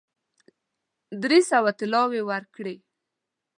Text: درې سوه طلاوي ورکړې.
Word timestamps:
درې 1.23 1.39
سوه 1.51 1.71
طلاوي 1.79 2.21
ورکړې. 2.29 2.75